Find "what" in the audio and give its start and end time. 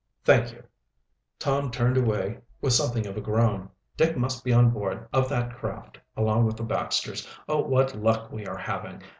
7.61-7.95